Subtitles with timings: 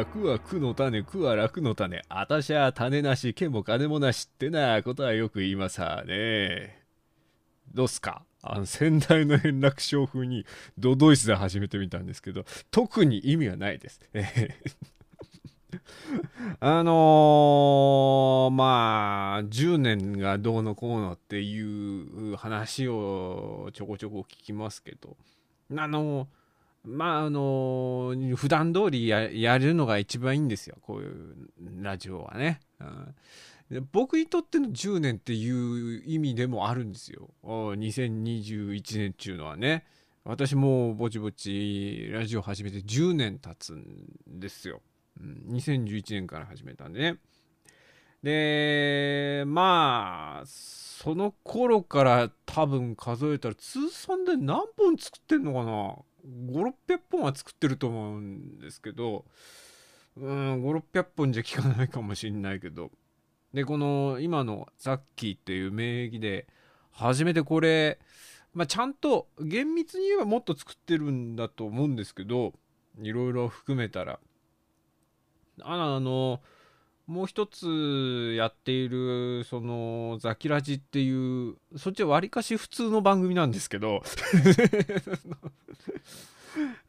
[0.00, 2.02] 楽は苦の種、苦は楽の種。
[2.08, 6.82] あたしゃ種なし、毛も金もなしってなことはよく言いますわね。
[7.74, 8.22] どうすか？
[8.42, 10.46] あの先代の円楽章風に
[10.78, 14.00] ドドイツで始めてみたんですけど、特に意味はないです。
[16.60, 25.18] あのー、まあ、10年がどうのこうのっていう話をちょこちょこ聞きますけど、
[25.76, 26.26] あの
[26.84, 30.76] まああの普段通りややるのが一番いいんですよ。
[30.80, 31.34] こういう
[31.82, 33.88] ラジオはね、うん。
[33.92, 37.30] 僕にとっての10年っていう意味でもあるんですよ。
[37.44, 39.84] 2021年っていうのはね。
[40.24, 43.84] 私もぼちぼちラジオ始めて10年経つん
[44.26, 44.82] ですよ、
[45.18, 47.16] うん、2011年から始めたんでね。
[48.22, 55.96] でまあその頃から多分数えたら通算で何本作ってんのかな。
[56.26, 59.24] 5600本は作ってると思うんですけど
[60.16, 62.90] うん5600本じゃ効かないかもしんないけど。
[63.54, 66.46] でこの今のザッキーっていう名義で
[66.92, 67.98] 初めてこれ、
[68.54, 72.52] まあ、ちゃんと厳密に言えばもっと作ってるんだと思うんですけど
[73.00, 74.20] いろいろ含めたら。
[75.62, 76.40] ああの
[77.10, 84.04] もう一つやっているそのザキラジっていうそっちはわりかし普通の番組なんですけど。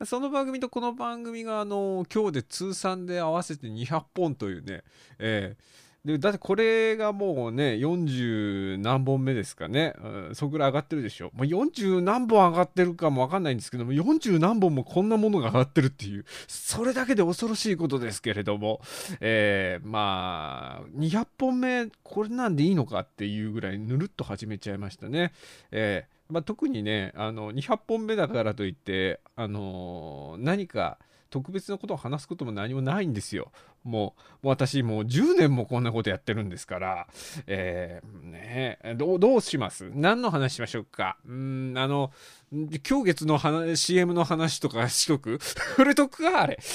[0.06, 4.84] その番組とこの番組があの今日で通算で合わせて200本というね、
[5.18, 5.64] えー
[6.04, 11.30] でだってこれがもうね40何本目ですかね、うん、そこぐらい上がってるでしょ。
[11.34, 18.82] もう40何本上がってるかも分かんないんですけども40何本もこんなものが上がってるっていうそれだけで恐ろしいことですけれども、
[19.20, 25.34] えー、まあ200本目これなんでいいのかっていうぐらいぬるっと始めちゃいましたね。
[25.70, 30.98] えーまあ、特にねあの200本目だからといって、あのー何か
[31.32, 33.52] 特別なことを話すことも何もないんですよ。
[33.84, 37.08] もう私もう10年もこんなことやってるんですから、
[37.48, 39.90] えーねどうどうします？
[39.96, 41.18] 何の話しましょうか？
[41.26, 42.12] うんあの
[42.52, 45.40] 今日月の CM の話とかしとく？
[45.42, 46.60] 触れとくかあれ。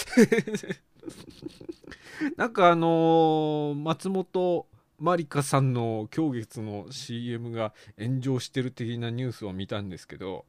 [2.36, 4.66] なんかあのー松本
[4.98, 10.46] まりかさんの今日月の CM が炎上してる的なニュースを見たんですけど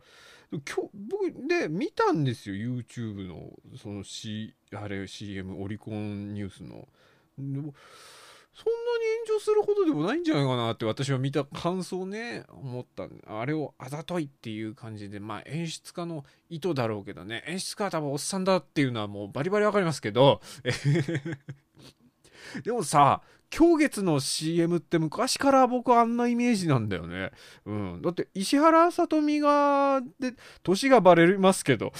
[0.52, 6.88] 今日僕で見たんですよ YouTube のその、C、あれ CM オリコンニュースの。
[7.38, 7.74] でも
[8.58, 20.42] そんなに炎上するほどでもないんじゃないかなって私は見た感想ね思ったあれをあざといっていう感じでまあ演出家の意図だろうけどね演出家は多分おっさんだっていうのはもうバリバリわかりますけど
[22.64, 23.22] でもさ
[23.56, 27.32] 今月の CM って昔から僕あんなイメージなんだよね。
[27.66, 28.02] うん。
[28.02, 31.94] だって石原さとみが、で、年がバレますけど。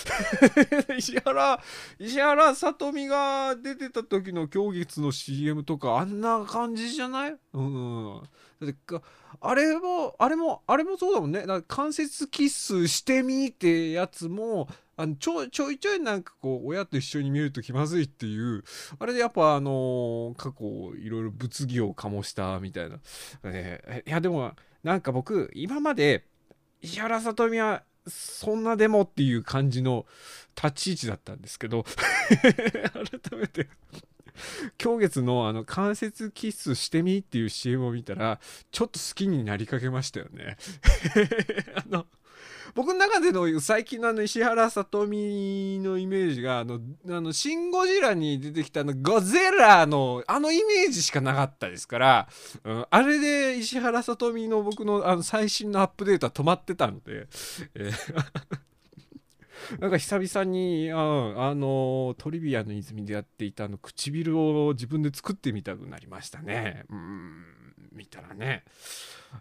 [0.98, 1.62] 石原、
[2.00, 7.36] 石原さとみが出てた時の今月の CM とかあんな感じじゃない？
[7.54, 8.22] うん。
[8.62, 9.02] だってか
[9.40, 11.42] あれも、あれも、あれもそうだもんね。
[11.42, 18.64] だから関節キスしてみってやつも、あのちょちょいちょいなんかこう親と一緒に見ると気まずいっていう
[18.98, 20.66] あれでやっぱあの過去
[20.96, 22.98] いろいろ物議を醸したみたいな、
[23.52, 24.54] ね、いやでも
[24.84, 26.26] なんか僕今まで
[26.82, 30.08] 石原さとみはそんなでもっていう感じの
[30.56, 31.84] 立ち位置だったんですけど
[32.34, 33.68] 改めて
[34.82, 38.40] 今月のあの関節キスしてみっていう CM を見たら
[38.72, 40.58] ちょっと好きになりかけましたよね。
[41.76, 42.08] あの
[42.78, 46.80] 僕の中での最近のあの石原さとみのイメージがあの
[47.10, 52.30] 「あのシン・ゴジラ」に出てきたあのゴゼラのあのイメージしかなかったですから、
[52.64, 57.28] うん、あれで石原さとみの僕のあの最新のアップデートは止まってたので、
[57.74, 57.92] えー
[59.80, 66.86] なんか久々に、ああのトリビアの泉でやっていたあの唇を自分で作ってみたくなりましたね。
[66.90, 67.44] うん
[67.98, 68.64] 見たらね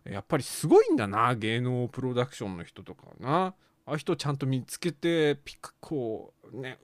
[0.05, 3.55] やっぱりすごいんだな芸能プロダクションの人とかな。
[3.89, 6.79] ああいう人ちゃんと見つけてピカこうね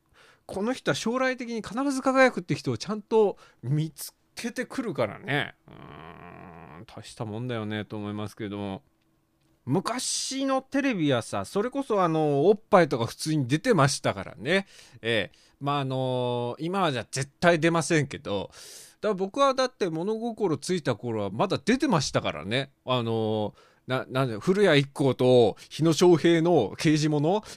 [0.46, 5.54] この人は将来的に必ず輝くって人をちゃんと見つけてくるからね。
[5.66, 5.70] う
[6.80, 8.82] ん大したもんだよねと思いますけども。
[9.64, 14.66] 昔のテレビはさそれこそあのおっぱいとか普通に出てましたからね。
[15.00, 15.38] ええ。
[15.60, 18.50] まああの今はじゃ絶対出ませんけど
[19.08, 22.70] から僕はだって物心ついた頃はまだ出てましたからね。
[22.86, 23.54] あの
[23.86, 27.42] ななんで古谷一行と日野翔平の刑事物。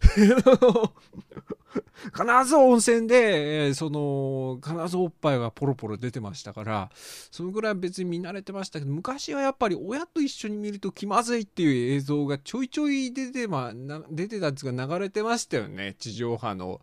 [2.12, 6.90] 金沢温泉で、えーその金沢おっぱいがポロポロ出てましたから。
[6.96, 15.96] そのぐらい別に見慣れてましたけど昔はやっぱり親と一緒に見ると気まずいっていう映像がちょいちょい出て,、まな出てたんですが流れてましたよね。
[16.00, 16.82] 地上波の、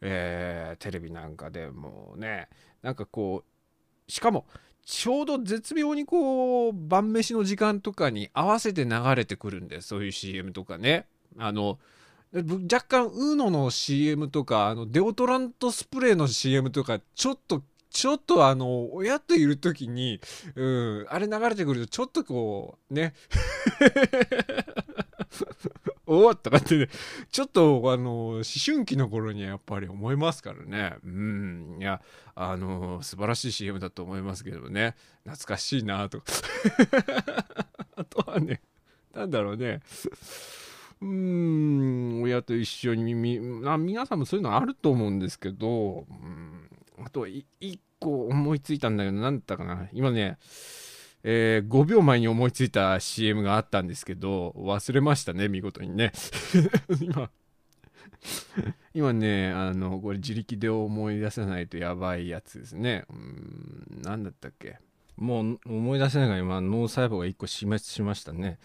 [0.00, 2.48] えーテレビなんかでもね。
[2.82, 3.51] なんかこう
[4.12, 4.44] しかも
[4.84, 11.06] ちょうど絶妙にこう晩飯の時間とかに合わせて流れてくるんでそういう CM とかね。
[11.38, 11.78] あの
[12.34, 20.20] 若干ウーノの CM とかあのデオトラントスプレーの CM とかちょっとちょっとあの親といる時に、
[20.54, 23.14] うん、あれ流れてくるとちょっとこうね。
[26.06, 26.88] おおとかってね
[27.30, 30.96] ちょっとあの思春期の頃にはやっぱり思いますからね。
[31.04, 31.76] うん。
[31.80, 32.00] いや
[32.34, 34.96] あの素晴らしい CM だと思いますけどね。
[35.24, 36.20] 懐かしいなと。
[36.20, 36.24] か
[37.96, 38.60] あとはね
[39.14, 39.80] なんだろうね。
[41.00, 42.22] うーん。
[42.22, 46.68] 親と一緒にみあ皆さんもそういうのあると思うんですけど、うん、
[47.04, 49.88] あとい一個思いついたんだけど何だったかな。
[49.92, 50.38] 今ね
[51.24, 56.12] えー5秒前に思いついた CM があったんですけど忘れましたね見事にね。
[57.00, 57.30] 今
[58.94, 63.04] 今ねあのこれ自力で思い出さないとやばいやつですね。
[63.10, 64.78] うん何だったっけ？
[65.22, 68.58] もう思い出せないが今脳細胞が1個死滅しましたね。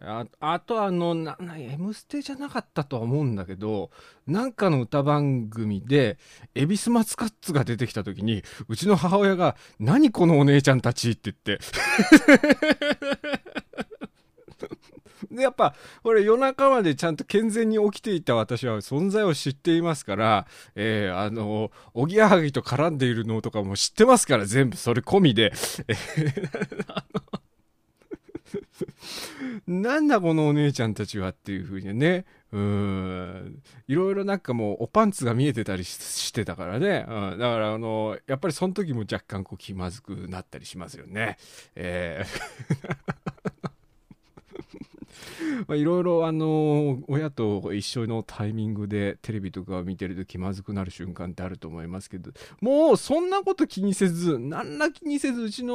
[0.00, 3.90] ああとあのなな「M ステ」じゃなかったとは思うんだけど
[4.26, 6.18] なんかの歌番組で
[6.54, 11.64] 恵比寿マツカッツが出てきた時にうちの母親が「何このお姉ちゃんたち」って言って。
[15.30, 25.52] でやっぱこれ夜中までちゃんと健全に起きていた私は存在を知っていますから、えーあのおぎやはぎと絡んでいるのとかも知ってますから全部それ込みで、
[25.88, 27.38] えーあの
[29.66, 32.24] なんだこのお姉ちゃんたちはっていう風にね。
[32.52, 33.62] うん。
[33.86, 41.36] いろいろなんかもうおパンツが見えてたりししてたからね、うん、だからあのやっぱりその時も若干こう気まずくなったりしますよね。
[41.74, 43.37] えー。
[45.66, 55.74] まあいろいろあの親と一緒のタイミングでテレビとかを見てると気まずくなる瞬間ってあると思いますけどもうそんなこと気にせず何ら気にせずうちの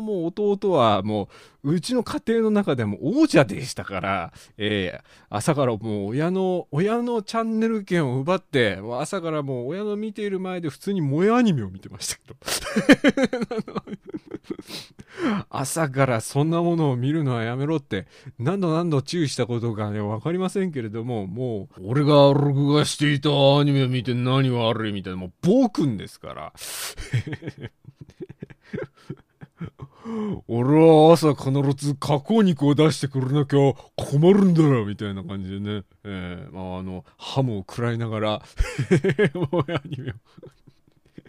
[0.00, 1.28] もう弟はも
[1.64, 12.36] ううちの家庭の中でも王者でしたから、えー朝からもう親の親のチャンネル権を奪って朝からもう親の見ている前で普通に萌えアニメを見てましたけど。
[15.50, 18.06] 朝からそんなものを見るのはやめろって
[18.38, 26.52] 何度何度注意したことかね分かりませんけれどももう俺が録画していたアニメを見て何が悪いみたいなもう暴君ですから。
[30.48, 38.42] 俺は朝必ず加工肉を出してくれなきゃ困るんだよみたいな感じでね、えーまあ、あのハムを食らいながら
[39.34, 40.14] もうアニメを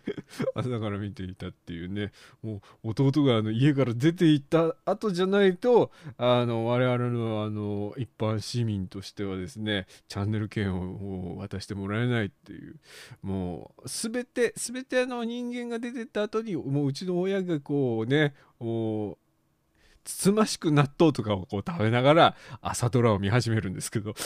[0.56, 2.12] 朝から見ていたっていうね。
[2.42, 12.80] もう弟があの家から出て行った後じゃないとあの我々のあの一般市民としてはですねチャンネル権を渡してもらえないっていう。
[13.22, 19.18] もう全て全ての人間が出てった後にもううちの親がこうねもう
[20.04, 24.14] つつましく納豆とかをこう食べながら朝ドラを見始めるんですけど。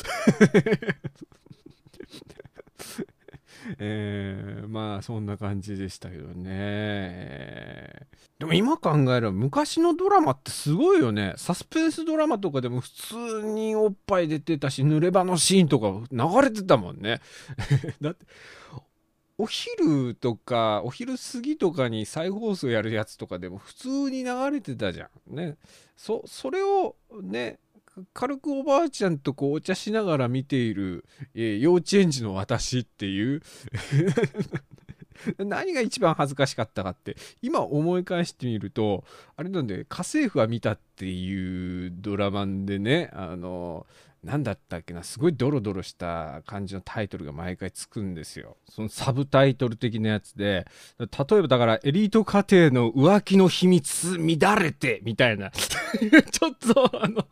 [3.79, 8.07] えー、まあそんな感じでしたけどね。
[8.39, 11.33] でも今考えれば昔のドラマってすごいよね。
[11.37, 17.19] サスペンスドラマとかでも普通におっぱい出てたし濡れ場のシーンとか流れてたもんね。
[17.99, 18.25] だって
[19.39, 25.35] お昼とかお昼過ぎとかに再放送やるやつとかでも普通に流れてたじゃん。
[25.35, 25.57] ね。
[25.95, 27.59] そそれをね
[28.13, 33.41] 軽くおばあちゃんとこうお茶しながら見ている、えー幼稚園児の私っていう
[35.39, 39.03] 何が一番恥ずかしかったかって今思い返してみると
[39.35, 43.85] あれなんで家政婦は見たっていうドラマでねあの
[44.27, 50.67] 何だったっけなすごいドロドロした感じのタイトルが毎回つくんですよそのサブタイトル的なやつで
[50.99, 57.25] 例えばだからエリート家庭の浮気の秘密乱れてみたいな ちょっとあの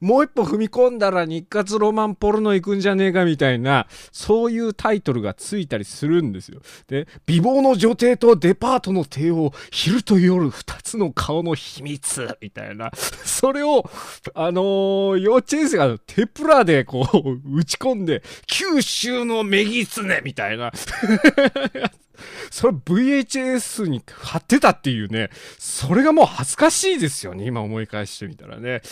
[0.00, 6.60] もう一歩踏み込んだら日活ロマンポルノ行くんじゃねえかみたいな、そういうタイトルがついたりするんですよ。
[6.88, 12.90] で、美貌の女帝とデパートの帝王、昼と夜二つの顔の秘密みたいな。
[12.94, 13.88] それを、
[14.34, 20.72] あのー幼稚園生がテプラでこう、打ち込んで、九州のメギツネみたいな。
[22.50, 28.82] それ VHS に貼ってたっていうね、それがもう恥ずかしいですよね、今思い返してみたらね。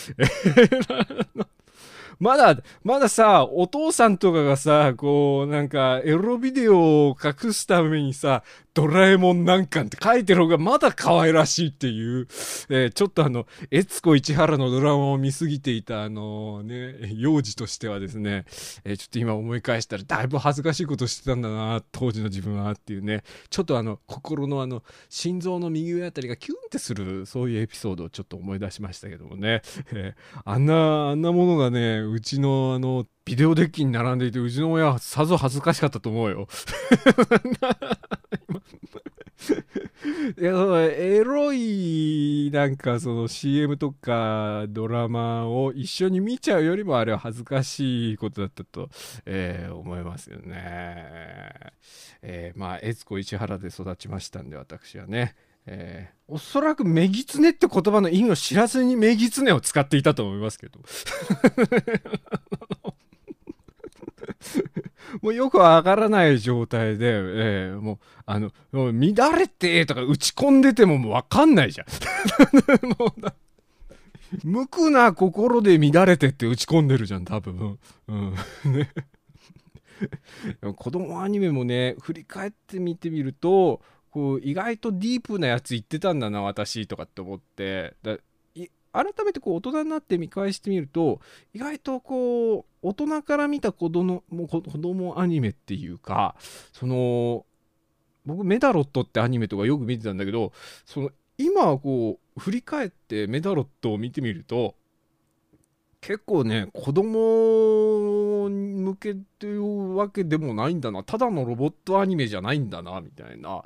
[2.21, 8.45] まだ、まださ、お父さんとかがさ、こう、なんか、エロビデオを隠すためにさ、
[8.75, 12.27] ドラえもんなんかって書いてる方がまだ可愛らしいっていう、
[12.69, 18.45] えー、ちょっとあの、悦子市原のドラマを見すぎていたあのね、幼児としてはですね、
[18.85, 29.63] えー、ちょっと今思い返したらだいぶ恥ずかしいことしてたんだな、当時の自分はっていうね、ちょっとあの、心のあの、心臓の右上あたりがキュンってする、そういうエピソードをちょっと思い出しましたけどもね、
[29.93, 36.49] えー、あんな、あんなものがね、うちのあの、ビデオデッキに並んでいて、うちの親はさぞ恥ずかしかったと思うよ。
[40.41, 48.89] いやそのエロいなんかその CM とかドラマを一緒に見ちゃうよりもあれは恥ずかしいことだったと、
[49.27, 51.55] えー、思いますよね。
[52.23, 55.37] えー、まあ悦子市原で育ちましたんで私はね。
[55.67, 60.79] えー、おそらくメギツネって言葉の意味を知らずにメギツネを使っていたと思いますけど。
[65.23, 68.93] もうよくわからない状態で、えー、もう、あの、乱
[69.39, 71.87] れてとか打ち込んでてももうわかんないじゃん。
[74.43, 77.79] 無垢な心で乱れてって打ち込んでるじゃん、多分。
[78.09, 78.35] うん。
[78.73, 78.91] ね。
[80.77, 83.81] 子供アニメもね、振り返ってみてみると、
[84.11, 87.95] こう、意外とディープなやつ言ってたんだな、私、とかって思って。
[88.95, 91.21] 改めてこう大人になって見返してみると
[91.53, 96.37] 意外とこう大人から見た子供も子供アニメっていうか
[96.73, 97.45] その
[98.25, 100.53] 僕メダロットってアニメとかよく見てたんだけど
[100.87, 104.77] その今こう振り返ってメダロットを見てみると
[106.01, 111.03] 結構ね子供向けっていうわけでもないんだな。
[111.03, 113.65] ただのロボットアニメじゃないんだなみたいな。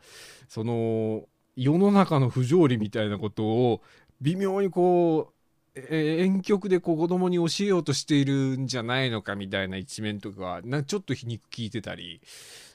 [0.49, 1.25] その
[1.57, 3.83] 世の中の不条理みたいなことを
[4.21, 5.35] 微妙にこう、
[5.75, 12.21] え遠曲でこう子供に教えようとしているんじゃないのかみたいな一面とかなちょっと皮肉聞いてたり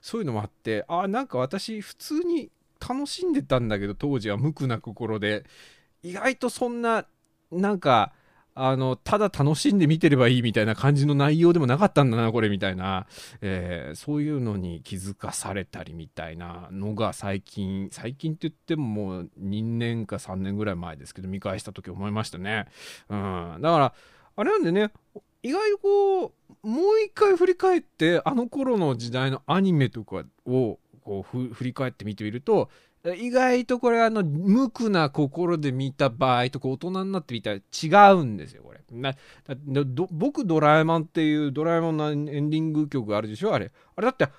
[0.02, 5.44] そういうのもあってあなんか私普通に楽しんでたんだけど当時は無垢な心で
[6.02, 7.06] 意外とそんな
[7.52, 8.14] なんか
[8.56, 13.08] あの、ただ楽しんで見てればいいみたいな感じの内容でもなかったんだな、これみたいな、
[13.42, 22.68] えー、そういうのに気づかされたりみたいなのが最近、最近って言ってももう2年か3年ぐらい前ですけど、見返した時思いましたね。
[23.10, 23.60] うん。
[23.62, 23.94] だから、
[24.36, 24.92] あれなんでね、
[25.42, 26.26] 意外とこ
[26.64, 32.70] う、もう一回振り返って、あの頃の時代のアニメとかをこう振り返って見てみると、
[33.12, 38.82] 意外とこれあの無垢な心で見た場合とか大人になってみたら違うんですよこれ。
[38.92, 39.14] な
[40.12, 43.72] 僕ドラえもんっていうドラえもんのエンディング曲あるでしょあれ。
[43.96, 44.30] あれだって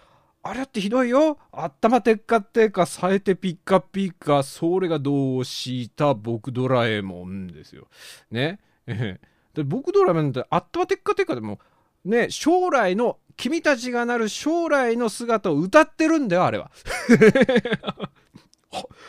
[0.42, 1.38] あれだってひどいよ。
[1.52, 7.88] 頭てっかってかさえてピッカピカそれがどうした僕ドラえもんですよ。
[8.30, 8.60] ね。
[9.66, 11.58] 僕ドラえもんって頭てっかてかでも
[12.04, 16.70] ね将来の君たちがなる将来の姿を歌ってるんだよあれは。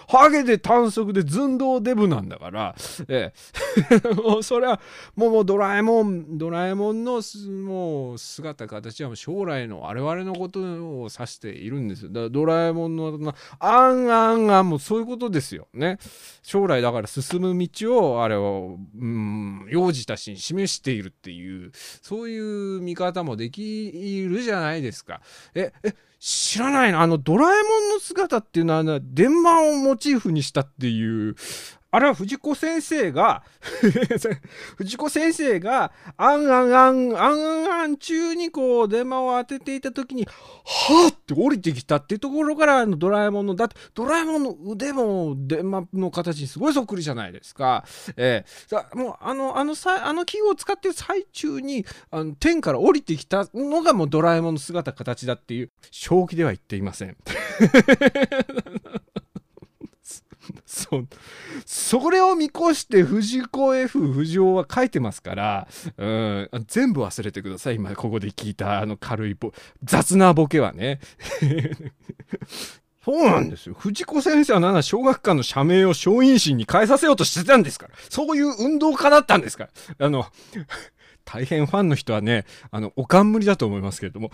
[0.08, 2.76] ハゲで短足で寸胴デブなんだから、
[3.08, 3.34] え
[3.92, 4.80] え、もうそれは
[5.16, 7.22] もうもうドラえもん、ドラえもんの
[7.64, 12.10] もう姿形はもう将来の我々のことを指しているんですよ。
[12.10, 15.98] だからドラえもんの、あんあんあんもうそういうことですよね。
[16.44, 23.92] 将来だから進む道をあれを、うん、幼児たちに示しているっていう、そういう見方もでき
[24.30, 25.22] るじゃないですか。
[25.54, 27.02] え、え、知らないな。
[27.02, 31.36] あの、ドラえもんの姿っていうのは、デンマーをモチーフにしたっていう、
[31.96, 33.42] あれは藤子先生が
[34.76, 47.86] 藤子先生が、あんあんあん、あんあん中にこう、電話を当てていた時に、はぁって降りてきたっていうところから、の、ドラえもんの、だって、ドラえもんの腕も電話の形にすごいそっくりじゃないですか。
[48.18, 57.16] えー、もう、あの、あのさ、あの器具を使ってる最中に、あの、天から降りてきたのがもうドラえもんの姿形だっていう、正気では言っていません。
[60.66, 61.08] そう。
[61.66, 67.76] それを見越して藤子 F 藤尾は書いてますから、うん、全部忘れてください。
[67.76, 69.38] 今ここで聞いたあの軽い
[69.84, 71.00] 雑なボケはね。
[73.04, 73.76] そうなんですよ。
[73.78, 77.94] 藤子先生はなんだ小学館の社名を松陰神に変えさせようとしてたんですから。
[78.10, 80.08] そういう運動家だったんですから。
[80.08, 80.26] あの、
[81.24, 84.32] 大変ファンの人はね、あの、お冠だと思いますけれども。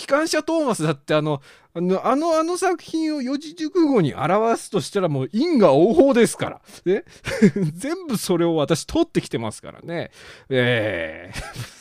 [0.00, 1.42] 機関車トーマスだってあの、
[1.74, 6.62] あの、あのあの作品を四字熟語に表すとしたらもう因果応報ですから。
[6.86, 7.04] ね
[7.76, 10.10] 全部それを私取ってきてますからね。
[10.48, 11.38] ええ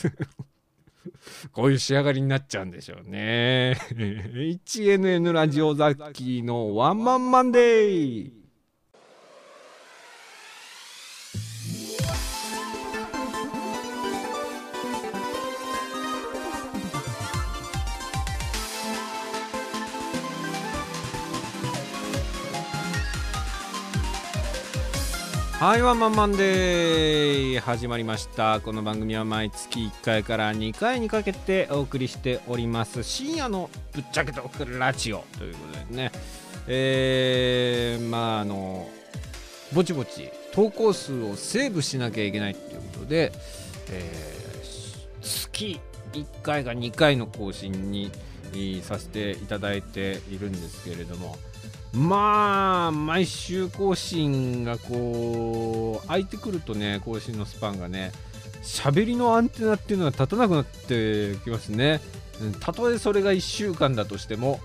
[0.07, 0.11] ー
[1.53, 3.77] こういう仕上がりになっちゃうんでしょうね。
[3.95, 8.38] HNN ラジオザッキーのワンマンマンデー
[25.59, 28.61] はいマンマンデー始まりました。
[28.61, 33.03] この番組は毎月1回から2回にかけてお送りしております。
[33.03, 36.11] 深夜のぶっちゃけトークラジオということでね。
[36.65, 38.89] えー、まああの
[39.73, 43.33] ぼちぼち投稿数をセーブしなきゃいけないっていうことで、
[43.89, 45.81] えー、月
[46.13, 48.13] 1回か2回の更新に
[48.81, 51.35] させていただいているんですけれども。
[51.93, 58.11] まあ、毎週更新がこう、空いてくるとね、更新のスパンがね、
[58.61, 62.01] 喋りのアンテナっていうのは立たなくなってきますね。
[62.59, 64.59] たとえそれが1週間だとしても、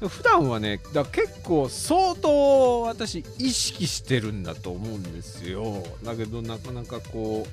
[0.00, 5.84] うん、 普段はね、だ結構相当私意識してるんだと思うんですよ。
[6.02, 7.46] だけどなかなかこ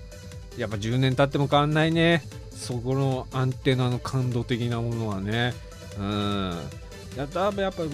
[0.58, 2.24] う、やっぱ10年経っても変わんないね。
[2.56, 5.54] そこのアンテナの感動的なものはね。
[6.00, 6.58] うん。
[7.16, 7.90] やだやっぱこ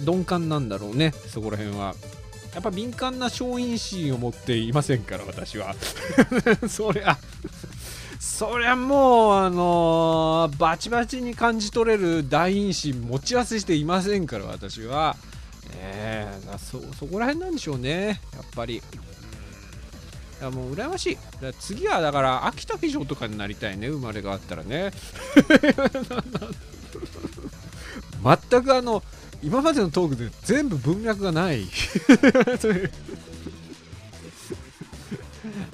[0.00, 1.94] う鈍感なんだろうねそこら辺は。
[2.54, 5.76] やっぱ敏感な小陰心を持っていませんから私は。
[6.68, 7.18] そりゃ
[8.18, 15.16] そりゃもうあのー、バチバチに感じ取れる大陰心持ち合わせしていませんから私は。
[15.74, 18.76] ええー、そそこら辺なんでしょうねやっぱり。
[18.76, 18.80] い
[20.40, 21.18] やもう羨ましい。
[21.60, 24.90] 次はだから秋田騎乗とかになりたいね生まれがあったらね。
[28.22, 29.02] 全くあの
[29.42, 31.64] 今までのトークで全部文脈がない。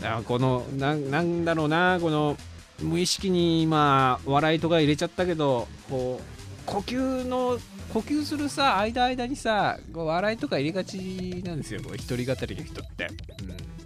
[0.03, 2.37] あこのななんだろうなこの
[2.81, 6.25] 無意識に今笑いとか入れちゃったけどこう
[6.67, 7.59] 呼吸の
[7.93, 13.09] 呼吸するさ間間にさ笑いとか入れがちなんですよこ一人語りの人って、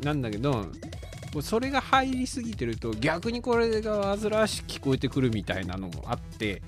[0.00, 0.66] うん、なんだけど
[1.42, 6.62] それが入りすぎてると逆にこれが煩わしく聞こえてくるみたいなのもあって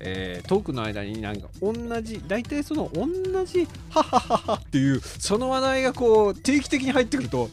[0.00, 3.06] えー、トークの間になんか同じ大体その同
[3.44, 7.50] じ「はははは」っていうその話題がこう定期的に入ってくると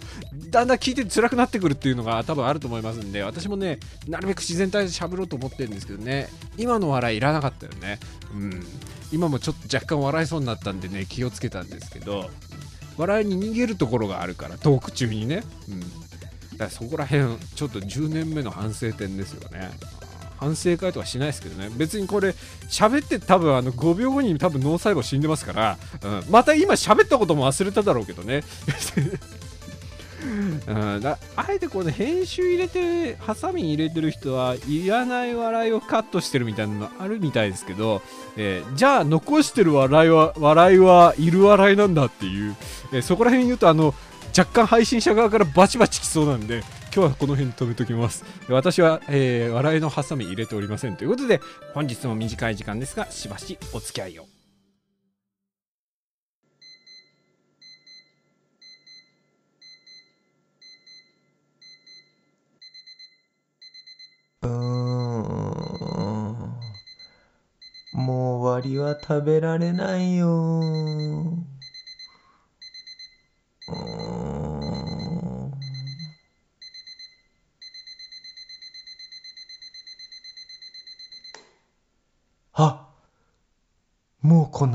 [0.50, 6.30] だんだん聞いて辛くなってくるっていうのが多分あると思いますんで私もねなるべく自然体で喋ろうと思ってるんですけどね。
[6.58, 8.00] 今の笑いいらなかったよね
[8.34, 8.66] うん
[9.12, 12.30] 今もちょっと若干笑いそうになったんでね気をつけたんですけど
[12.98, 15.44] 笑いに逃げるところがあるからトーク中にね。
[15.70, 15.80] うん。
[15.80, 19.70] だからそこら辺ちょっと10年目の反省点ですよね。
[20.40, 21.70] 反省会とかしないですけどね。
[21.76, 22.36] 別にこれ
[22.70, 28.44] 喋って多分あの5秒後に多分脳細胞死んでますから、うん、また今喋ったことも忘れただろうけどね。
[30.68, 38.02] うん、だあえてこの編集入れてるハサミ入れてる人はいらない笑いをカットしてるみたいなのあるみたいですけど、
[38.36, 42.56] えー、じゃあ残してる笑いは笑いはいる笑いなんだっていう、
[42.92, 43.94] えー、そこら辺言うとあの
[44.38, 48.24] 若干配信者側からバチバチきそうなんで今日はこの辺止めときます。
[48.50, 50.96] 私は、えー、笑いのハサミ入れておりません。
[50.96, 51.42] ということで、
[51.74, 54.28] 本日も短い時間ですが、しばしお付き合いを。
[64.44, 65.08] うん
[67.94, 70.62] もう終わりは食べられないよ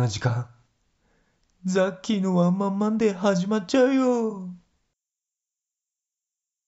[0.03, 0.49] な時間。
[1.65, 4.49] ザッキーのワンマンマンで始まっちゃうよ。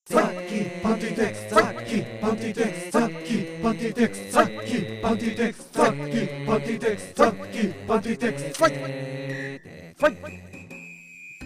[0.06, 10.44] ザッキーパンティーテックス、ザッキーパンティーテックス、ザッキーパンティーテックス、ザッキーパンティーテックス、ザッキーパンティーテックス、ザッキーパンティーテックス、ファイファイ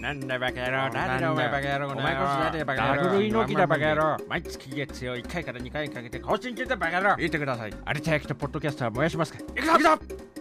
[0.01, 4.17] なんだバカ野郎なんだお前バカ野郎お前こそなんでバカ野郎ダブルイノキだバカ野郎。
[4.29, 7.17] 毎月月曜1回から2回かけて更新中だバカ野郎。
[7.17, 7.75] 言ってください。
[7.85, 9.41] あれたやきとポッドキャストは燃やしますか。
[9.41, 9.91] いくぞいくぞ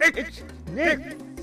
[0.00, 1.27] !1、2、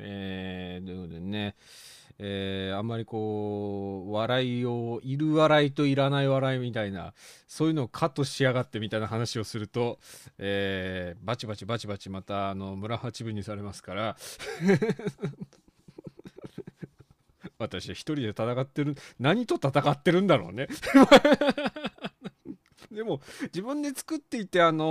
[0.00, 1.54] えー、ということでね
[2.22, 7.14] えーあんまりこう笑いをいる笑いといらない笑いみたいな
[7.46, 9.98] そういうのをカットしやがってみたいな話をすると、
[10.38, 14.16] えーバチバチバチバチまたあの村八分にされますから
[17.58, 20.68] 私は一人で戦ってる何と戦ってるんだろうね。
[22.94, 24.84] でも自分で作っていてあの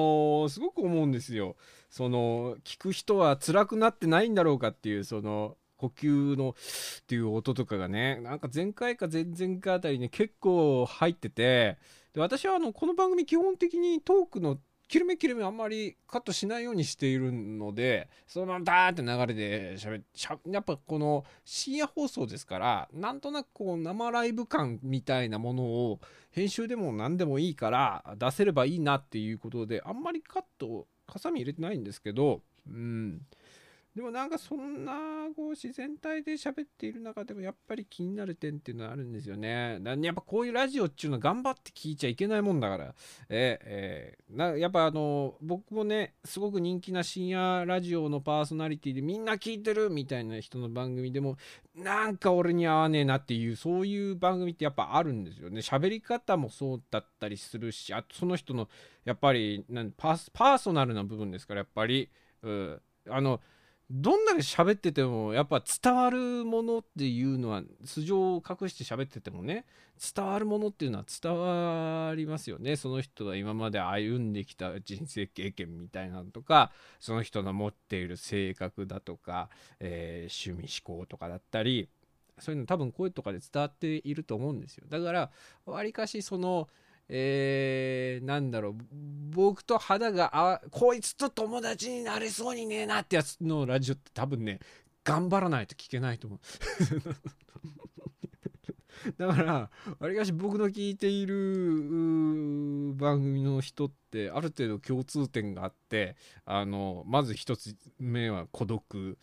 [0.45, 1.55] ーすごく思うんですよ。
[1.89, 8.19] その聞く人は辛くなってないんだろうかっていうその呼吸のっていう音とかがね。
[8.21, 11.77] なんか前回か前々回あたりね結構入ってて。
[12.13, 25.99] で私はあのこの番組基本的にトークの切れ目切れ目あんまりカットしないようにしているのでそのままダーって流れでしゃべしゃやっぱこの深夜放送ですからなんとなくこう生ライブ感みたいなものを
[26.31, 33.21] 編集でも何でもいいから出せればいいなっていうことであんまりカットハサミ入れてないんですけどうん。
[33.95, 34.93] でもなんかそんな
[35.35, 39.79] こう自然体で喋っている中でもやっぱり気になる点っていうのはあるんですよね。
[39.83, 42.95] やっぱこういうラジオっていうのは頑張って聞いちゃいけないもんだから。
[43.29, 51.37] えええなやっぱあの僕もねすごく人気な深夜ラジオのパーソナリティでみんな聞いてるみたいな人の番組でも
[51.75, 55.61] なんか俺に合わねえなっていうそういう番組ってやっぱあるんですよね。
[55.61, 58.69] 喋り方もそうだったりするしあとその人の
[59.03, 62.09] やっぱりなんパーパーソナルな部分ですからやっぱり、
[62.43, 63.41] うん、あの
[63.91, 69.65] どんだけ喋っててもやっぱ伝わるものっていうのは素性を隠して喋っててもね
[70.15, 72.75] 伝わるものっていうのは伝わりますよね。
[72.75, 79.49] その人が今まで歩んできた人生経験みたいなのとかその人の持っている性格だとか、
[79.79, 81.89] えー趣味思考とかだったり
[82.37, 84.85] そういうの多分声とかで伝わっていると思うんですよ。
[84.87, 85.31] だから
[85.65, 86.69] わりかしその
[87.09, 88.75] えー、なんだろう。
[89.31, 94.59] 僕と肌があこいつと友達になれそうにねえなってやつのラジオって多分ね
[95.03, 96.39] 頑張らないと聞けないと思う。
[99.17, 99.69] だから
[99.99, 109.17] わりかし僕の聞いている番組の人ってある程度共通点があってあのまず一つ目は孤独。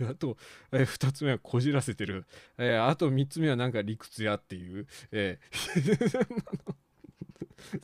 [0.08, 0.38] あと、
[0.72, 2.24] え二つ目はこじらせてる、
[2.56, 6.74] えあと三つ目はなんか理屈やっていう、えー。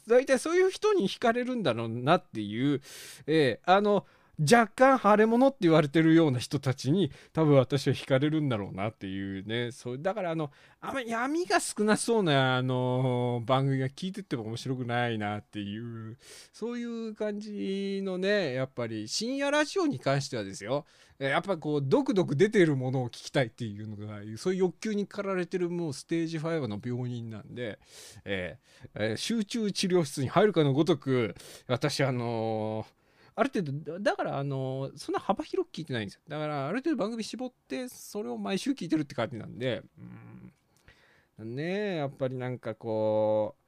[0.06, 2.80] 大体そういう人に惹かれるんだろうなっていう、
[3.26, 4.06] えーあの
[4.40, 9.72] 若干腫れ物って言われてるような人たちに多分私は惹かれるんだろうなっていうね。
[9.72, 16.18] そうだからあのあんまり闇が少なそうなあの番組が聞いてても面白くないなっていう
[16.52, 20.84] そういう感じのねやっぱり深夜ラジオに関してはですよ。
[21.18, 27.78] やっぱこうドクドク出てるものを聞きたいっていうのがそういう欲求に駆られてるもうステージ5の病人なんで、
[28.24, 31.36] えーえー集中治療室に入るかのごとく
[31.68, 33.03] 私あのー
[33.36, 36.20] ある程度だからあのそんな幅広く聞いてないんですよ。
[36.28, 39.82] だからある程度番組絞ってそれを毎週聞いてるって感じなんで。
[39.98, 41.54] うん。
[41.56, 43.64] ねえやっぱりなんかこう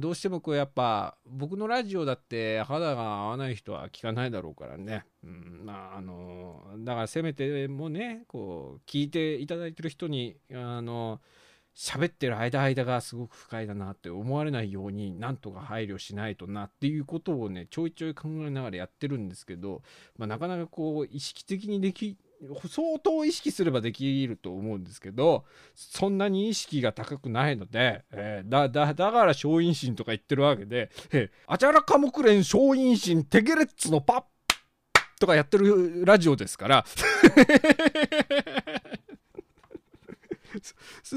[0.00, 11.20] どうしてもこうやっぱ僕のラジオだって肌が合わない人は聞かないだろうからね、うん、まああのだからせめてもねこう聞いていただいてる人にあの
[11.76, 19.82] 喋ってる間間がすごく不快だなって思われないようになんとか配慮しないとなっていうことをねちょいちょい考えながらやってるんですけど、
[20.18, 22.16] まあ、なかなかこう意識的にでき
[22.68, 34.22] 相当意識すればできると思うんですけどそんなに意識が高くないので、えーだだだから小陰神とか言ってるわけで「えーあちゃらかもくれん小陰神テゲレッツのパッ」
[35.20, 36.84] とかやってるラジオですから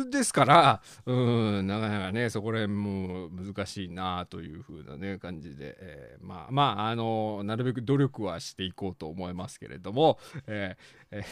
[0.09, 1.13] ですから、う
[1.61, 11.23] ん、なかなかね、そこら辺も難しいなというふうなね、感じで、えーまあ、まあ、あの、なるべく努力はしていこうと思いますけれども、えーえー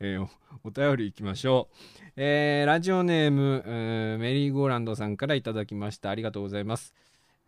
[0.00, 0.28] えー
[0.62, 2.12] お便りいきましょう。
[2.16, 6.10] えーラジオネーム、えーメリーゴーランドさんからいただきました。
[6.10, 6.94] ありがとうございます。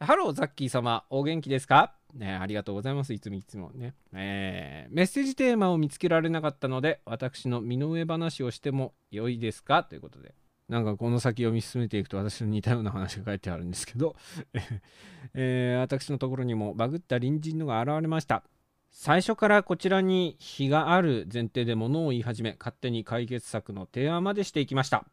[0.02, 1.94] ハロー、ザッキー様、お元気ですか？
[2.12, 3.12] ね、ありがとうございます。
[3.14, 9.84] いつもいつもね、えーメッセージテーマを見つけられなかったので、私の身の上話をしても良いですか？
[9.84, 10.34] ということで。
[10.68, 14.16] なんかこの先を見進めていくと私の似たような話が書いてあるんですけど、
[15.34, 18.42] えー私のところにもバグった隣人のが現れました。
[18.90, 25.06] 最初からこちらに非がある前提で物を言い始め、勝手に解決策の提案までしていきました。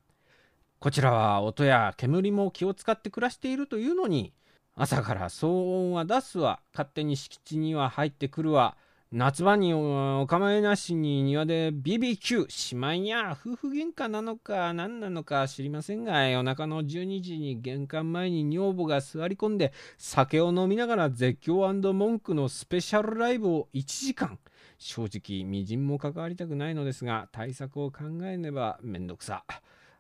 [0.80, 4.34] こちらは音や煙も気を使って暮らしているというのに、
[4.82, 8.78] 朝から騒音は出すわ、勝手に敷地には入ってくるわ、
[9.12, 13.38] 夏場にお構いなしに庭で BBQ しまいや。
[13.38, 24.40] 夫婦喧嘩なのか何なのか知りませんが夜中の12時に玄関前に女房が座り込んで酒を飲みながら絶叫文句のスペシャルライブを1時間。
[24.78, 29.44] 正直みじんも関わりたくないのですが対策を考えねばめんどくさ。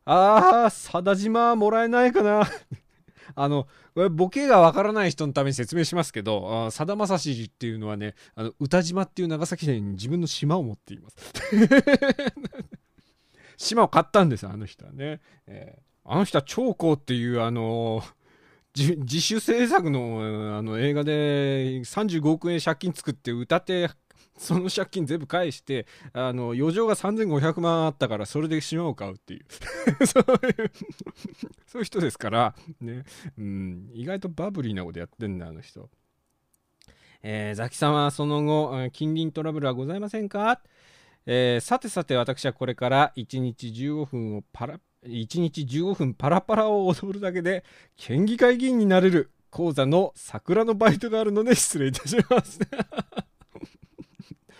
[0.05, 2.47] あー貞島もらえないかな。
[3.35, 11.17] あのこれボケがわからない人のために説明しますけどあさだまさしっていうのはねあの歌島っていう長崎県に自分の島を持っています。
[13.57, 18.01] 島を買ったんですあの人はね、えーあの人は長江っていうあの
[18.73, 23.91] じ自主制作のあの映画で35億円借金作って歌って
[24.39, 29.45] その借金全部返してあの余剰が3500万あったからそれで島を買うっていう
[30.07, 30.71] そういう
[31.67, 33.03] そういう人ですから、ね
[33.37, 35.89] うん、意外とバブリーなことやってんだあの人。
[37.21, 40.61] えーザキさんはその後、近隣トラブルはございませんか、
[41.25, 47.65] えーさてさて私はこれから1日15分をパラ1日15分パラパラを踊るだけで
[47.97, 52.59] 県議会議員になれる講座の桜のバイトがあるので失礼いたします。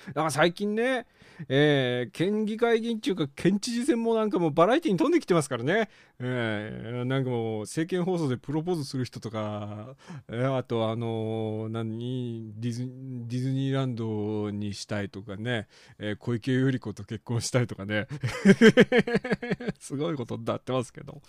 [0.09, 1.05] だから最近ね、
[1.47, 9.95] えー県議会議員っていうか県知事選もなんかもうバラエティに飛んできてますからね、えーなんかもう政見放送でプロポーズする人とか、
[10.27, 12.79] えーあとあのー何ディズ
[13.27, 18.07] ディズニーランドにしたいとかね、えー小池百合子と結婚したいとかね。
[19.79, 21.21] すごいことになってますけど、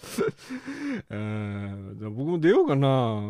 [1.10, 3.22] えー僕も出ようかな、う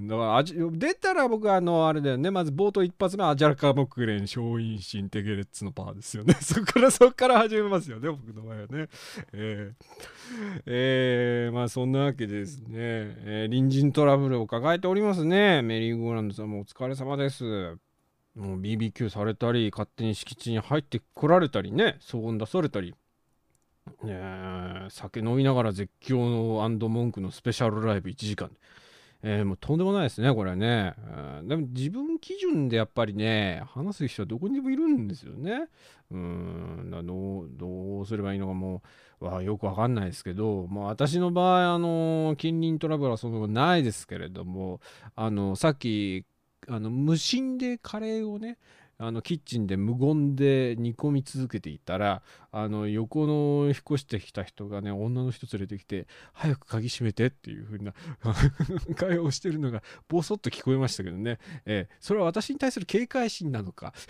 [0.00, 2.30] ん、だからあじ出たら僕はあのあれだよね。
[2.30, 6.34] まず冒頭一発目アジャラカ木蓮松陰神テゲレッツのパーですよね。
[6.42, 8.88] そこからそこから始めますよね僕の場合はね。
[9.32, 10.62] えー。
[10.66, 15.62] えーまあそんなわけでですね、えー隣人トラブルを抱えておりますね。
[15.62, 17.44] メリーゴーランドさんもお疲れ様です。
[18.34, 22.94] もう BBQ されたり勝手に敷地に入ってこられたりね騒音出されたり。
[24.02, 28.50] ね酒飲みながら絶叫の文句のスペシャルライブ1時間、
[29.26, 35.68] えーもうとんでもないですねこれね、えーでも自分基準でやっぱりね話す人はどこにでもいるんですよね。
[36.10, 36.88] うん。
[36.90, 38.82] だどうどうすればいいのかも
[39.20, 44.80] うわよくわかんないですけど、まあ、私の場合あの近隣トラブルはその後ないですけれども
[45.16, 46.24] あのさっき
[46.68, 48.58] あの無心でカレーをね
[48.98, 52.22] あのキッチンで無言で煮込み続けていたら
[52.56, 57.92] あの横の引っ越してきた人がね女の人連れてきて早く鍵閉めてっていう風な
[58.94, 63.92] 会話をしてるのがボソッと聞こえましたけどね、えーそれは私に対する警戒心なのか？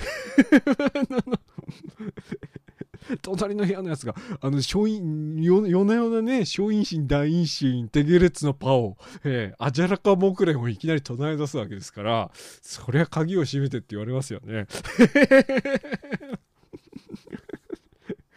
[3.23, 14.67] 隣の部屋のやつがあの松陰夜な夜なね松陰神大陰神テゲレツのパオ、えーアジャラカ木蓮をいきなり唱え出すわけですからそりゃ鍵を閉めてって言われますよね。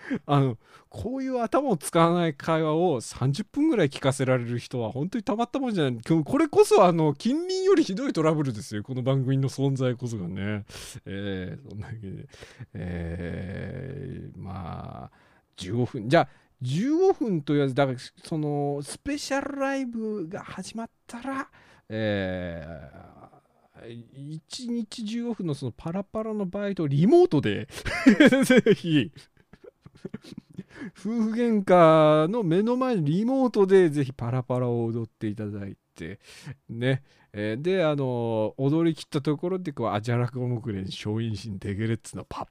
[0.25, 0.57] あの
[0.89, 5.99] こういう頭を使わない会話を30分ぐらい聞かせられる人は本当にたまったもんじゃない。
[6.07, 8.83] 今日これこそあの近隣よりひどいトラブルですよ。
[8.83, 10.65] この番組の存在こそがね。
[11.05, 12.27] えーそんなわけで。
[12.73, 15.11] えーまあ
[15.57, 16.09] 15分。
[16.09, 16.29] じゃあ
[16.61, 21.49] 15分と言わずだからそのスペシャルライブが始まったら
[21.89, 23.27] えー
[23.87, 27.67] 1日15分のそのパラパラのバイトをリモートで
[28.43, 29.11] ぜ ひ
[30.97, 36.19] 夫婦喧嘩の目の前にリモートでぜひパラパラを踊っていただいて
[36.69, 42.49] ね、えーであの踊り切ったところでこうアジャラコモクレン松陰神テゲレッツのパッっ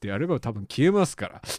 [0.00, 1.42] てやれば多分消えますから。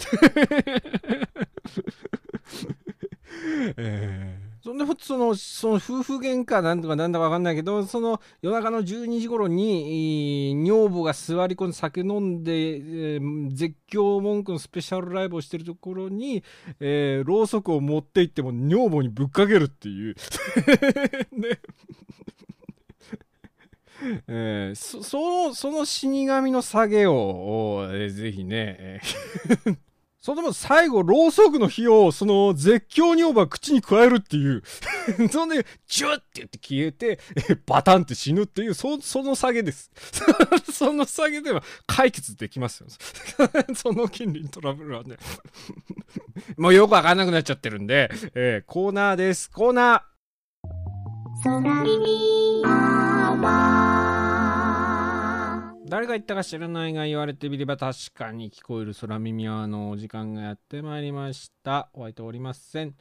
[3.77, 4.46] えー。
[4.67, 16.43] そんなそのその夫婦喧嘩なんとかなんだか分かんないけどその夜中の12時頃に女房が座り込んで酒飲んで、えー絶叫文句のスペシャルライブをしてるところに、
[16.81, 20.15] えーろうそくを持って行っても女房にぶっかけるっていう。
[21.31, 21.61] ね。
[24.27, 29.77] えーそのその死神の下げを、えーぜひね、えー。
[30.19, 34.63] その最後、ろうそくの火を、その絶叫女房が口に加えるっていう。
[35.31, 37.19] そんで、ジュッって言って消えて、
[37.65, 39.91] バタンって死ぬっていう、そその下げです。
[40.73, 42.87] その下げでは解決できますよ。
[43.75, 45.17] その近隣トラブルはね。
[46.57, 49.49] もうよくわかんなくなっちゃってるんで、えーコーナーです。
[49.51, 50.01] コーナー
[55.89, 61.89] 誰が言ったか知らないが言われてみれば確かに聞こえる空耳アワーのお時間がやってまいりました。
[61.93, 62.93] お会いておりません。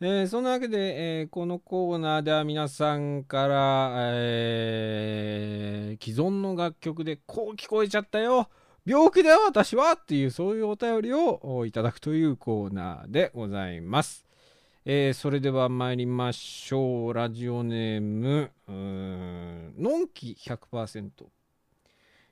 [0.00, 8.50] えーそんなわけで、えーこのコーナーでは皆さんから、えー既存の楽曲でこう聞こえちゃったよ
[8.84, 14.24] 病気だよ私はっていうそういうお便りをいただくというコーナーでございます。
[14.84, 17.14] えーそれでは参りましょう。
[17.14, 21.35] ラジオネーム、うーんのんき100%。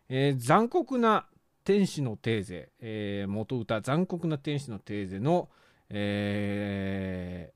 [0.08, 1.26] えー残酷な
[1.64, 5.48] 天使のテーゼ、えー元歌残酷な天使のテーゼの、
[5.90, 7.54] えー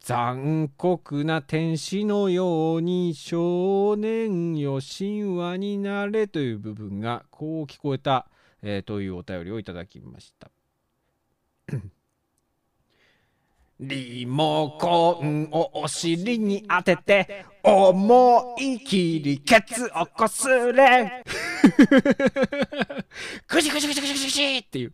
[0.00, 8.28] 残酷な天使のように少年よ神話になれという部分がこう聞こえた、
[8.62, 10.48] えーというお便りをいただきました。
[13.80, 21.24] リモコンをお尻に当てて思い切りケツをこすれ。
[23.48, 24.92] くしくしくしくしくしくしっていう。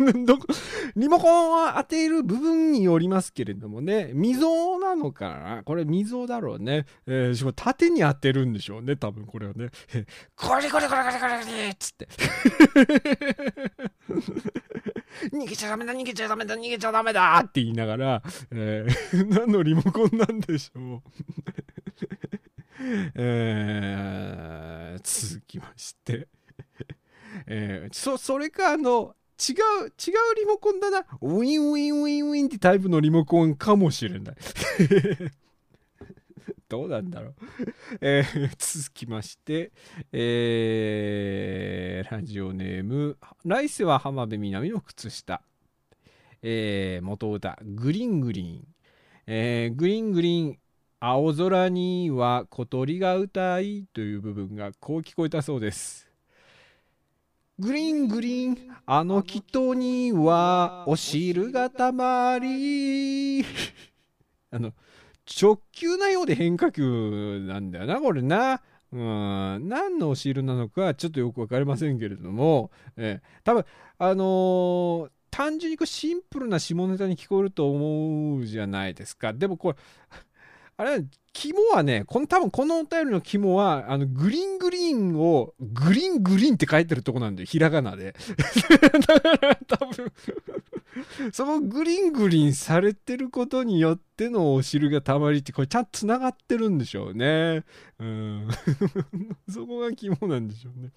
[0.96, 5.62] リモコンを当てる部分によりますけれどもね溝なのかな？
[5.64, 9.68] これ溝だろうね、えー、縦に当てるんでしょうね多分これはね。
[10.34, 12.08] これこれこれこれこれこれっつって
[15.32, 21.02] 逃げちゃダメだ逃げちゃダメだ逃げちゃダメだって言いながら、えー何のリモコンなんでしょう
[25.02, 26.28] 続きまして、
[27.46, 29.56] えそそれかあの違う
[29.86, 29.90] 違う
[30.36, 31.06] リモコンだな。
[31.20, 34.36] ウィンウィンウィンウィンってタイプのリモコンかもしれない。
[36.68, 37.34] どうなんだろう、
[38.00, 39.72] えー続きまして、
[40.12, 43.16] えーラジオネーム。
[43.44, 45.40] 来世は浜辺美波の靴下、
[46.42, 47.58] えー元歌。
[47.64, 48.66] グリングリーン、
[49.28, 50.58] えーグリングリーン
[51.00, 56.08] 青空には小鳥が歌いという部分がこう聞こえたそうです。
[57.60, 58.58] グリーングリーン。
[58.84, 63.44] あの人にはお汁がたまり。
[64.50, 64.72] あの
[65.40, 68.60] 直球なようで変化球なんだよなこれな。
[68.90, 73.64] うん何のお汁なのかちょっとよく分かりませんけれども、えー多分
[73.98, 79.32] あのー単純にこうシンプルな下ネタに聞こえると思うじゃないですか。
[79.32, 79.78] でもこれ
[80.78, 87.46] あれ肝はねこの多分このお便りの肝はあのグリーングリーンをグリーングリーンって書いてるとこなんだよ。
[87.46, 88.14] ひらがなで。
[89.06, 90.12] だから多分
[91.32, 97.64] そのグリングリンされてることによってのお汁がたまりってこれちゃんとつながってるんでしょうね。
[97.98, 98.48] うん。
[99.48, 100.92] そこが肝なんでしょうね。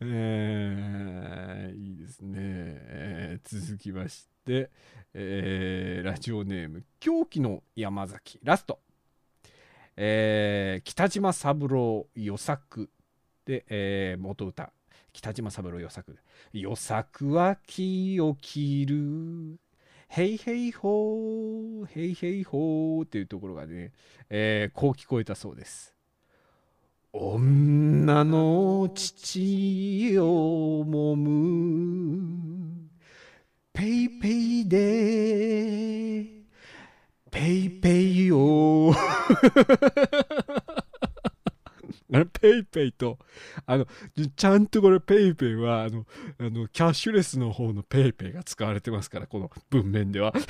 [0.00, 4.70] えーいいですね、えー続きまして、
[5.14, 8.38] えーラジオネーム狂気の山崎。
[8.42, 8.80] ラスト、
[9.96, 12.90] えー北島三郎与作
[13.44, 14.72] で、えー元歌。
[15.12, 16.16] 北島三郎与作。
[16.52, 19.58] 与作は木を切る。
[20.08, 21.86] ヘイヘイホー。
[21.86, 23.92] ヘイヘイホーっていうところがね、
[24.30, 25.94] えーこう聞こえたそうです。
[27.12, 32.88] 女の乳をもむ。
[33.74, 36.26] ペイペイで。
[37.30, 38.94] ペイペイを。
[42.12, 43.18] あのペイペイと
[43.66, 43.86] あの
[44.36, 46.06] ちゃんとこれペイペイはあの
[46.38, 50.32] あのキャッシュレスの方のペイペイが使われてますからこの文面では。
[50.32, 50.42] ペイ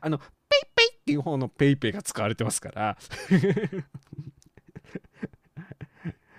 [0.00, 0.28] あのペイ
[0.76, 2.98] ペイっていう方のペイペイが使われてますから。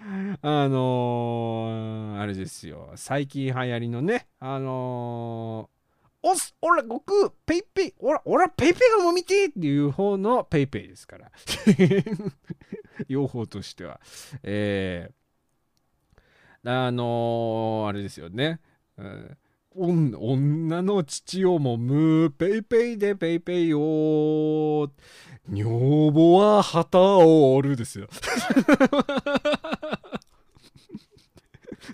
[0.41, 2.91] あのーあれですよ。
[2.95, 5.78] 最近流行りのねあのー
[6.21, 11.32] おっすおら悟空ペイペイおらおらペイペイがもみてっていう方のペイペイですから。
[13.08, 14.01] 用法としては。
[14.43, 18.60] えー、あのーあれですよね、
[18.97, 19.38] うん。
[19.75, 24.91] 女の乳をもむペイペイでペイペイを
[25.47, 28.10] 女房は機を織るですよ。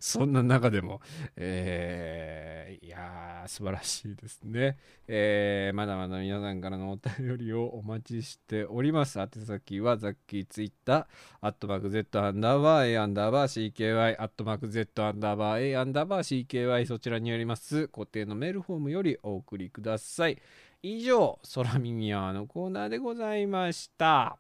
[0.08, 1.02] そんな中でも、
[1.36, 9.20] えーいやー素晴らしいですね、えーまだまだ皆さんからのお便りをお待ちしております。
[9.20, 11.06] 宛先はザッキーツイッター
[11.42, 17.88] アットマーク Z アンダーバー A アンダーバー CKY アットマーク Z アンダーバー A アンダーバー CKY そちらにあります。
[17.88, 20.40] 固定のメールフォームよりお送りください。
[20.84, 24.38] 以上空耳アワのコーナーでございました。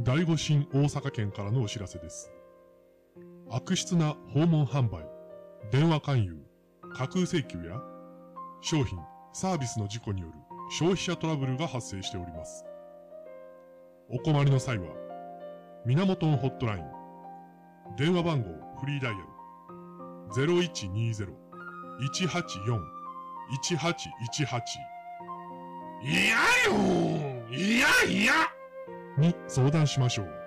[0.00, 2.35] 第五神大阪県からのお知らせです。
[3.48, 5.06] 悪質な訪問販売、
[5.70, 6.36] 電話勧誘、
[6.92, 7.80] 架空請求や
[8.60, 8.98] 商品、
[9.32, 10.32] サービスの事故による
[10.78, 12.64] 消費者トラブルが発生しております。
[14.10, 14.86] お困りの際は、
[15.84, 16.84] 源ホットライン、
[17.96, 18.48] 電話番号
[18.80, 19.26] フリーダイヤル
[20.34, 21.36] 0120-184-1818
[26.02, 26.36] いや
[26.66, 26.74] よ
[27.48, 28.32] いやいや
[29.16, 30.45] に相談しましょう。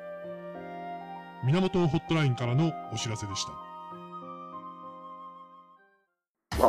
[1.43, 3.51] 源ホットラインからのお知らせでした。
[6.59, 6.67] ザ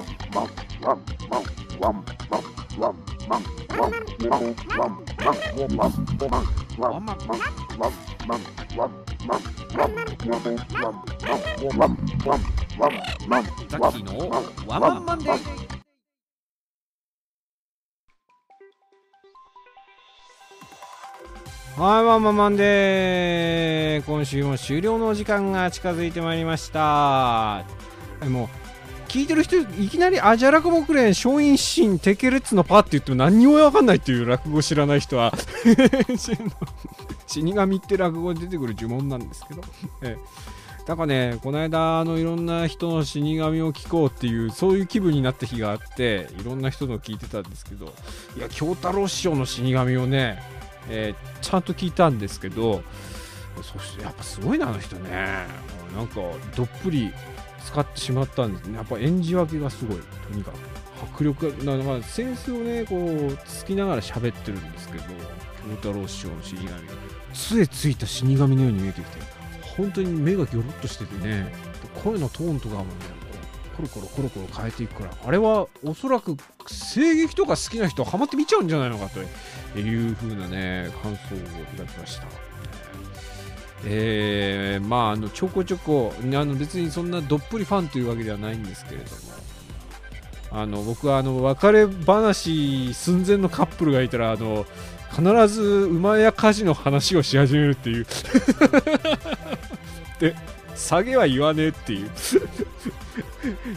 [13.79, 14.31] ッキーの
[14.67, 15.60] ワンマンマンデー
[21.81, 27.65] はい、ワンマンマンデー今週も終了のお時間が近づいてまいりました。
[28.29, 28.51] も
[29.07, 35.33] う、聞いてる人、いきなりアジャラコモクレン、松陰神、テケレッツのパーって言っても何にもわかんないっていう落語知らない人は、
[37.27, 39.63] 死神って落語で出てくる呪文なんですけど。
[40.03, 40.19] え
[40.87, 47.95] なんかね、この間、あのいろんな人の死神を聞こうっていう、そういう気分になった日があって、いろんな人の聞いてたんですけど、
[48.37, 50.60] いや、京太郎師匠の死神をね、
[50.91, 52.83] えーちゃんと聞いたんですけど
[53.63, 55.47] そしてやっぱすごいなあの人ね。
[55.97, 56.21] なんか
[56.57, 57.13] どっぷり
[57.65, 58.77] 使ってしまったんですね。
[58.77, 59.99] やっぱ演じ分けがすごい。
[59.99, 60.57] とにかく
[61.03, 66.73] 迫力がなまあセンスをねこうつきながら喋ってるんですけど京太郎師匠の死神が。
[67.35, 69.19] 杖ついた死神のように見えてきて
[69.77, 71.53] 本当に目がギョロッとしててね。
[72.05, 72.91] 声のトーンとかもね
[73.89, 76.37] コロコロコロコロ変えていくからあれはおそらく
[76.95, 81.43] 声劇とか好きな人はハマって見ちゃうんじゃないのかという風なね感想をい
[81.77, 82.51] ただきました。
[83.85, 89.17] えー、まああのちょこちょこあの別にそんなどっぷりファンというわけではないんですけれども
[90.53, 94.67] あの僕はあの別れ話寸前のカップルがいたらあの
[95.11, 98.07] 必ず馬や家事の話をし始めるっていう
[100.21, 100.35] で
[100.77, 102.11] 下げは言わねえっていう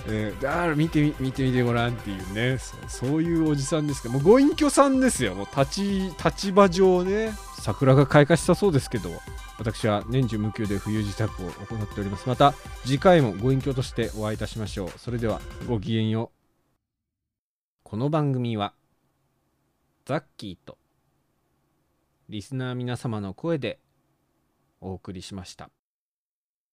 [0.07, 2.57] え ーだから見てみ見てみてごらんっていうね
[2.87, 5.35] そういうおじさんですけどもうご隠居さんですよ。
[5.35, 9.09] もう立ち立場上ね桜が開花したそうですけど
[9.57, 12.27] 私は年中無休で冬支度を行っております。
[12.27, 12.53] また
[12.83, 14.89] 次回もご隠居としてお会いいたしましょう。
[14.97, 16.37] それではごきげんよう。
[17.83, 18.73] この番組は
[20.05, 20.77] ザッキーと
[22.27, 23.79] リスナー皆様の声で
[24.81, 25.69] お送りしました。